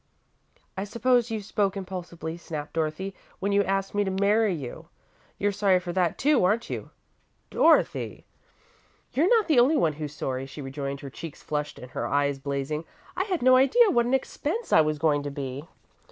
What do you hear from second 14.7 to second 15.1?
I was